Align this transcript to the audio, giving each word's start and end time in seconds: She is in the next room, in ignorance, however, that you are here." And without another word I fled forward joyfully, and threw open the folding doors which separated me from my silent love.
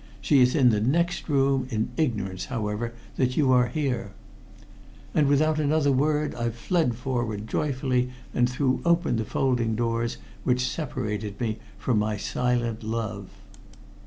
She 0.19 0.41
is 0.41 0.55
in 0.55 0.71
the 0.71 0.81
next 0.81 1.29
room, 1.29 1.67
in 1.69 1.89
ignorance, 1.95 2.45
however, 2.45 2.93
that 3.17 3.37
you 3.37 3.51
are 3.51 3.67
here." 3.67 4.13
And 5.13 5.27
without 5.27 5.59
another 5.59 5.91
word 5.91 6.33
I 6.33 6.49
fled 6.49 6.95
forward 6.95 7.45
joyfully, 7.47 8.09
and 8.33 8.49
threw 8.49 8.81
open 8.83 9.17
the 9.17 9.25
folding 9.25 9.75
doors 9.75 10.17
which 10.43 10.67
separated 10.67 11.39
me 11.39 11.59
from 11.77 11.99
my 11.99 12.17
silent 12.17 12.81
love. 12.81 13.29